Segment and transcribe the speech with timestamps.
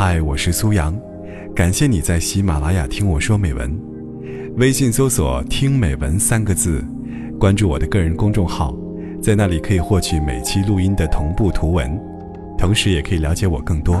[0.00, 0.96] 嗨，我是苏阳，
[1.56, 3.76] 感谢你在喜马拉雅听我说美文。
[4.56, 6.84] 微信搜索“听美文”三个字，
[7.36, 8.72] 关注我的个人公众号，
[9.20, 12.00] 在那里可以获取每期录音的同步图文，
[12.56, 14.00] 同时也可以了解我更多。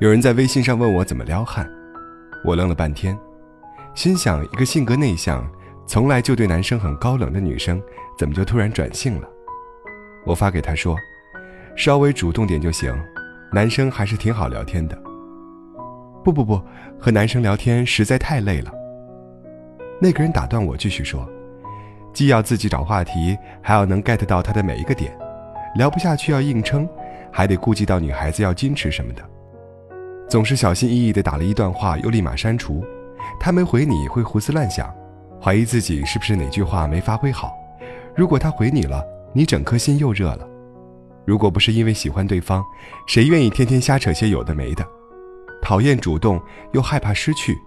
[0.00, 1.66] 有人在微信上问我怎么撩汉，
[2.44, 3.18] 我愣了半天。
[3.94, 5.48] 心想，一个性格内向、
[5.86, 7.80] 从来就对男生很高冷的女生，
[8.18, 9.28] 怎么就突然转性了？
[10.26, 10.96] 我发给他说
[11.76, 12.92] ：“稍微主动点就行，
[13.52, 15.00] 男生还是挺好聊天的。”
[16.24, 16.60] 不不不，
[16.98, 18.72] 和男生聊天实在太累了。
[20.00, 21.28] 那个人打断我，继续说
[22.12, 25.16] ：“既要自己找话题，还要能 get 到他的每一个点，
[25.76, 26.88] 聊不下去要硬撑，
[27.30, 29.22] 还得顾及到女孩子要矜持什么的，
[30.28, 32.84] 总是小心翼翼地打了一段话，又立马删除。”
[33.38, 34.92] 他没回你会胡思乱想，
[35.40, 37.52] 怀疑自己是不是哪句话没发挥好。
[38.14, 40.48] 如果他回你了，你整颗心又热了。
[41.24, 42.64] 如果不是因为喜欢对方，
[43.06, 44.86] 谁愿意天天瞎扯些有的没的？
[45.62, 46.40] 讨厌主动
[46.72, 47.58] 又害怕失去，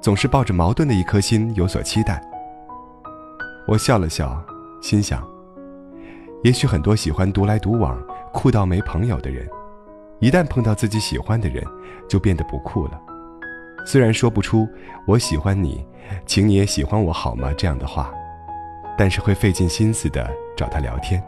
[0.00, 2.22] 总是抱着矛盾的一颗心有所期待。
[3.66, 4.40] 我笑了笑，
[4.80, 5.26] 心想：
[6.44, 8.00] 也许很多喜欢独来独往、
[8.32, 9.48] 酷到没朋友的人，
[10.20, 11.64] 一旦碰到自己喜欢的人，
[12.08, 13.00] 就变得不酷了。
[13.84, 14.68] 虽然说不出
[15.06, 15.84] “我喜欢你，
[16.26, 18.12] 请你也喜欢我好吗”这样的话，
[18.96, 21.22] 但是会费尽心思的找他聊天。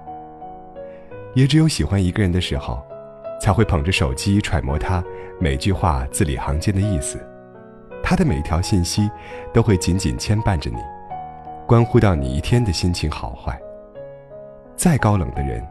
[1.35, 2.81] 也只有喜欢一个人的时候，
[3.41, 5.03] 才会捧着手机揣摩他
[5.41, 7.19] 每句话字里行间的意思，
[8.03, 9.11] 他的每一条信息
[9.53, 10.79] 都会紧紧牵绊着你，
[11.67, 13.61] 关乎到你一天的心情好坏。
[14.77, 15.67] 再高冷的人，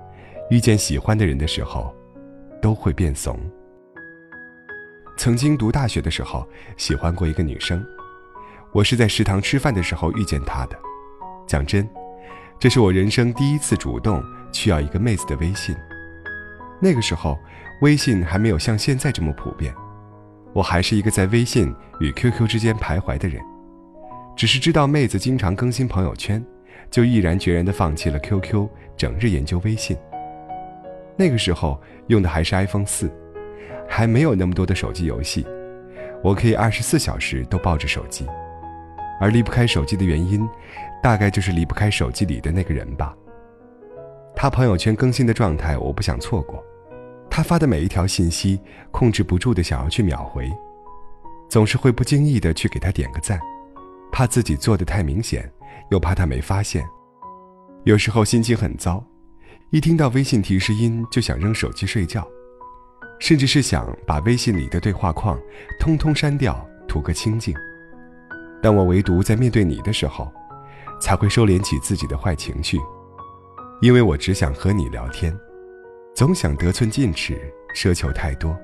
[0.50, 1.94] 遇见喜欢的人的时候，
[2.62, 3.40] 都会变怂。
[5.16, 7.86] 曾经读大学的时候，喜欢过一个女生，
[8.72, 10.78] 我是在食堂吃饭的时候遇见她的。
[11.48, 11.88] 讲真，
[12.60, 15.76] 这是我人生第一次主动去要一个妹子的微信。
[16.82, 17.38] 那个时候，
[17.82, 19.74] 微信还没有像现在这么普遍，
[20.52, 23.42] 我还是一个在微信与 QQ 之间徘徊的人，
[24.36, 26.44] 只是知道妹子经常更新朋友圈，
[26.90, 28.68] 就毅然决然地放弃了 QQ，
[28.98, 29.96] 整日研究微信。
[31.16, 33.12] 那个时候用的还是 iPhone 四。
[33.88, 35.46] 还没有那么多的手机游戏，
[36.24, 38.26] 我可以二十四小时都抱着手机，
[39.20, 40.48] 而离不开手机的原因，
[41.02, 43.16] 大概就是离不开手机里的那个人吧。
[44.36, 46.58] 他朋友圈更新的状态，我不想错过；
[47.30, 48.60] 他发的每一条信息，
[48.92, 50.52] 控制不住的想要去秒回，
[51.50, 53.40] 总是会不经意的去给他点个赞，
[54.12, 55.50] 怕自己做的太明显，
[55.92, 56.84] 又怕他没发现。
[57.84, 59.06] 有时候心情很糟，
[59.70, 62.28] 一听到微信提示音就想扔手机睡觉。
[63.20, 65.40] 甚至是想把微信里的对话框
[65.80, 67.56] 通通删掉，图个清静。
[68.62, 70.32] 但我唯独在面对你的时候，
[71.00, 72.80] 才会收敛起自己的坏情绪，
[73.82, 75.38] 因为我只想和你聊天，
[76.16, 77.38] 总想得寸进尺，
[77.76, 78.58] 奢求太多。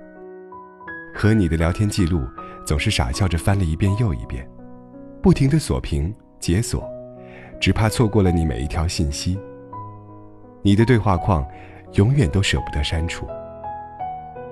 [1.14, 2.22] 和你的聊天记录
[2.66, 4.50] 总是傻笑着翻了一遍又一遍，
[5.22, 6.90] 不停的锁屏解锁，
[7.60, 9.38] 只怕错过了你每一条信息。
[10.62, 11.46] 你的对话框，
[11.94, 13.28] 永远都舍不得删除。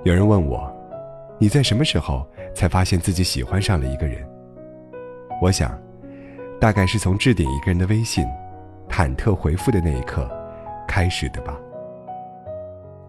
[0.07, 0.73] 有人问我，
[1.37, 2.25] 你在什么时候
[2.55, 4.25] 才发现自己喜欢上了一个人？
[5.41, 5.77] 我想，
[6.61, 8.25] 大概是从置顶一个人的微信，
[8.87, 10.25] 忐忑回复的那一刻
[10.87, 11.53] 开始的吧。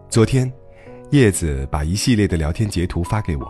[0.09, 0.51] 昨天，
[1.11, 3.47] 叶子把一系列的聊天截图发给我，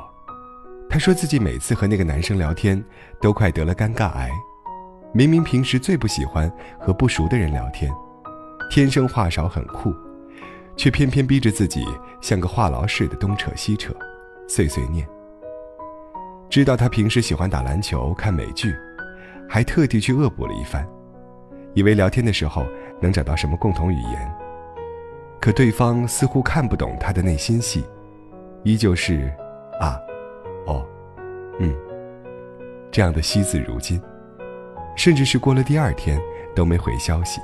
[0.87, 2.79] 她说自己每次和那个男生聊天
[3.19, 4.29] 都快得了尴尬癌，
[5.11, 7.91] 明明平时最不喜欢和不熟的人聊天，
[8.69, 9.91] 天生话少很酷。
[10.79, 11.85] 却偏偏逼着自己
[12.21, 13.93] 像个话痨似的东扯西扯，
[14.47, 15.05] 碎碎念。
[16.49, 18.73] 知道他平时喜欢打篮球、看美剧，
[19.45, 20.87] 还特地去恶补了一番，
[21.73, 22.65] 以为聊天的时候
[23.01, 24.35] 能找到什么共同语言。
[25.41, 27.83] 可对方似乎看不懂他的内心戏，
[28.63, 29.29] 依旧是
[29.81, 29.99] 啊，
[30.65, 30.87] 哦，
[31.59, 31.75] 嗯，
[32.89, 34.01] 这样的惜字如金，
[34.95, 36.21] 甚至是过了第二天
[36.55, 37.41] 都没回消息。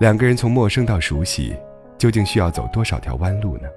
[0.00, 1.54] 两个人从陌生到熟悉，
[1.98, 3.68] 究竟需要走多少条弯路呢？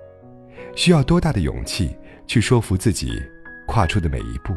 [0.74, 3.22] 需要多大的勇气去说服自己
[3.68, 4.54] 跨出的每一步？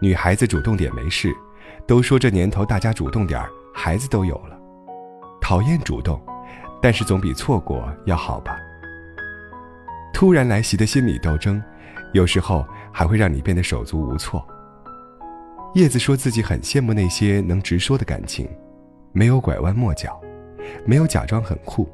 [0.00, 1.32] 女孩子主动点没事，
[1.86, 3.40] 都说这年头大家主动点
[3.72, 4.58] 孩子都有了。
[5.40, 6.20] 讨厌主动，
[6.82, 8.58] 但是总比错过要好吧？
[10.12, 11.62] 突然来袭的心理斗争，
[12.12, 14.44] 有时候还会让你变得手足无措。
[15.76, 18.50] 叶子说自己很羡慕那些能直说的感情。
[19.12, 20.20] 没有拐弯抹角，
[20.84, 21.88] 没有假装很酷，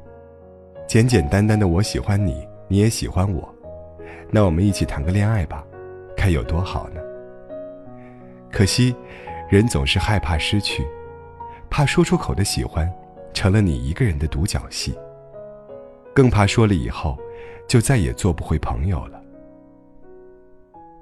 [0.87, 3.53] 简简单单的我喜欢你，你也喜欢我，
[4.31, 5.65] 那我们一起谈个恋爱吧，
[6.15, 7.01] 该有多好呢？
[8.51, 8.95] 可惜，
[9.49, 10.87] 人总是害怕失去，
[11.69, 12.91] 怕说出口的喜欢，
[13.33, 14.97] 成了你一个人的独角戏。
[16.15, 17.17] 更怕说了以后，
[17.67, 19.21] 就再也做不回朋友了。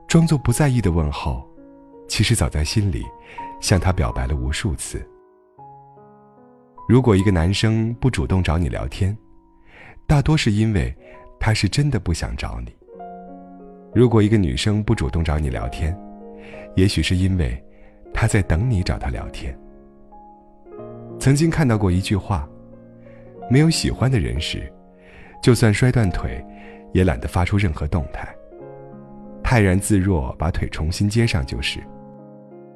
[0.07, 1.47] 装作不在意的问候，
[2.07, 3.05] 其实早在心里，
[3.61, 5.07] 向他表白了无数次。
[6.87, 9.15] 如果一个男生不主动找你聊天，
[10.07, 10.95] 大多是因为
[11.37, 12.73] 他是真的不想找你。
[13.93, 15.93] 如果一个女生不主动找你聊天，
[16.77, 17.61] 也许是因为
[18.13, 19.53] 她在等你找她聊天。
[21.19, 22.47] 曾经看到过一句话：
[23.49, 24.71] 没有喜欢的人时，
[25.43, 26.41] 就算摔断腿，
[26.93, 28.33] 也懒得发出任何动态，
[29.43, 31.81] 泰然自若把腿重新接上就是。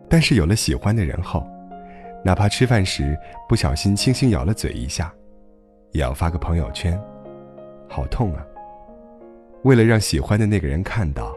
[0.10, 1.48] 但是有了喜欢的人后，
[2.24, 3.18] 哪怕吃饭时
[3.50, 5.14] 不小心轻轻咬了嘴一下，
[5.92, 7.00] 也要发个朋友圈。
[7.88, 8.46] 好痛啊！
[9.64, 11.36] 为了让喜欢的那个人看到，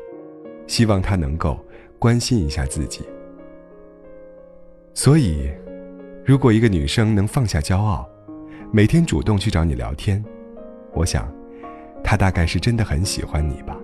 [0.66, 1.58] 希望他能够
[1.98, 3.04] 关心一下自己。
[4.94, 5.50] 所以，
[6.24, 8.08] 如果一个女生能放下骄傲，
[8.70, 10.24] 每天主动去找你聊天，
[10.92, 11.28] 我想，
[12.04, 13.76] 她大概是真的很喜欢你吧。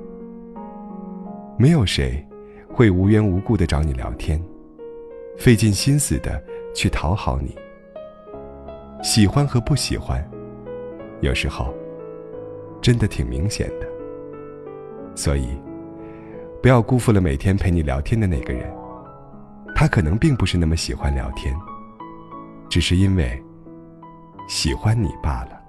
[1.59, 2.25] 没有谁
[2.73, 4.41] 会无缘无故的找你聊天，
[5.37, 6.43] 费尽心思的
[6.75, 7.57] 去讨好你。
[9.03, 10.23] 喜欢和不喜欢，
[11.21, 11.75] 有时候。
[12.83, 13.87] 真的挺明显的，
[15.15, 15.51] 所以
[16.63, 18.75] 不要辜负了每天陪你聊天的那个人。
[19.75, 21.55] 他可能并不是那么喜欢聊天，
[22.71, 23.39] 只是因为
[24.49, 25.60] 喜欢你罢了。